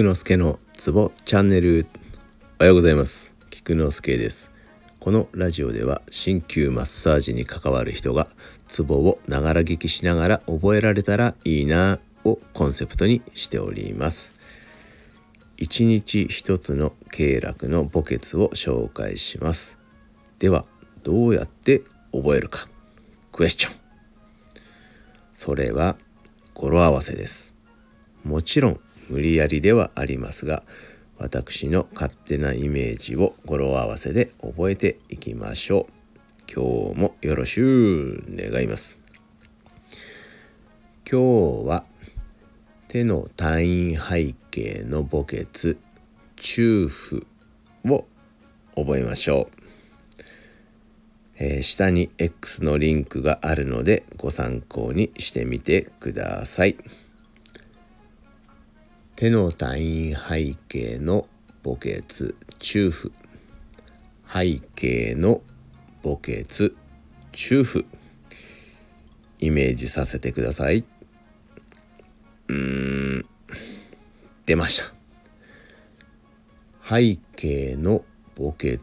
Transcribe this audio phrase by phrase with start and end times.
[0.00, 1.86] 菊之助のツボチャンネル。
[2.58, 3.34] おはようございます。
[3.50, 4.50] 菊之助です。
[4.98, 8.26] このラジオでは鍼灸マッサージに関わる人が
[8.66, 14.32] ツボをながら聞きしながら覚えられたらいいなをコンセプトにしております。
[15.58, 19.76] 一日一つの経絡の墓穴を紹介します。
[20.38, 20.64] では
[21.02, 22.68] どうやって覚えるか。
[23.32, 23.76] クエスチョン。
[25.34, 25.98] それは
[26.54, 27.54] 語呂合わせです。
[28.24, 28.80] もちろん
[29.10, 30.62] 無理やりではありますが
[31.18, 35.92] 私の勝手なイメージを語呂合わせで覚えていきましょう。
[36.52, 38.98] 今日もよろしゅう願います。
[41.10, 41.84] 今日は
[42.88, 45.76] 手の単位背景の墓穴
[46.36, 47.26] 中府
[47.84, 48.06] を
[48.76, 56.78] 覚えましょう、え、下に X のリンクがあるのでご参考にしてみてください。
[59.20, 61.28] 手の単位背景の
[61.62, 62.02] 墓穴
[62.58, 63.12] 中府。
[64.26, 65.42] 背景の
[66.02, 66.70] 墓穴
[67.30, 67.84] 中府。
[69.38, 70.86] イメージさせてください。
[72.48, 73.26] うーん。
[74.46, 74.94] 出ました。
[76.88, 78.02] 背景の
[78.38, 78.78] 墓穴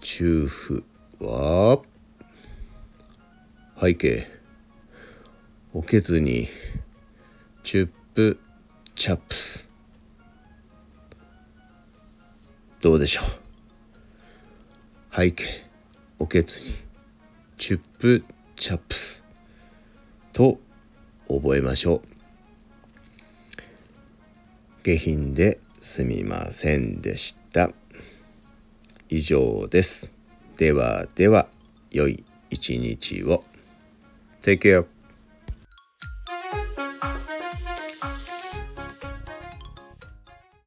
[0.00, 0.84] 中府
[1.18, 1.80] は
[3.80, 4.28] 背景。
[5.72, 6.46] 墓穴に
[7.64, 8.38] チュップ
[8.96, 9.68] チャップス。
[12.80, 13.24] どうでしょう？
[15.14, 15.44] 背景
[16.18, 16.74] おけつに
[17.58, 18.24] チュップ
[18.56, 19.22] チャップス。
[20.32, 20.58] と
[21.28, 22.02] 覚えましょう。
[24.82, 27.70] 下品ですみませんでした。
[29.10, 30.10] 以上です。
[30.56, 31.48] ではでは
[31.90, 33.44] 良い一日を。
[34.40, 34.86] Take care